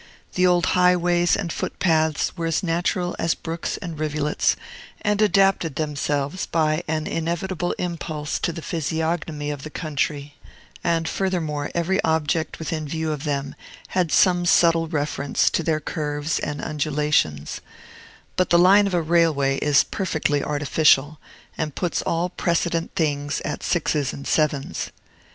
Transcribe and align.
The 0.33 0.47
old 0.47 0.65
highways 0.73 1.35
and 1.37 1.53
foot 1.53 1.77
paths 1.77 2.35
were 2.35 2.47
as 2.47 2.63
natural 2.63 3.15
as 3.19 3.35
brooks 3.35 3.77
and 3.77 3.99
rivulets, 3.99 4.55
and 5.03 5.21
adapted 5.21 5.75
themselves 5.75 6.47
by 6.47 6.83
an 6.87 7.05
inevitable 7.05 7.73
impulse 7.77 8.39
to 8.39 8.51
the 8.51 8.63
physiognomy 8.63 9.51
of 9.51 9.61
the 9.61 9.69
country; 9.69 10.33
and, 10.83 11.07
furthermore, 11.07 11.69
every 11.75 12.03
object 12.03 12.57
within 12.57 12.87
view 12.87 13.11
of 13.11 13.25
them 13.25 13.53
had 13.89 14.11
some 14.11 14.47
subtile 14.47 14.87
reference 14.87 15.51
to 15.51 15.61
their 15.61 15.79
curves 15.79 16.39
and 16.39 16.63
undulations; 16.63 17.61
but 18.37 18.49
the 18.49 18.57
line 18.57 18.87
of 18.87 18.95
a 18.95 19.03
railway 19.03 19.57
is 19.57 19.83
perfectly 19.83 20.43
artificial, 20.43 21.19
and 21.59 21.75
puts 21.75 22.01
all 22.01 22.29
precedent 22.29 22.89
things 22.95 23.39
at 23.45 23.61
sixes 23.61 24.13
and 24.13 24.25
sevens. 24.25 24.89